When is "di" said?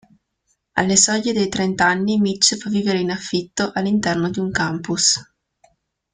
4.31-4.39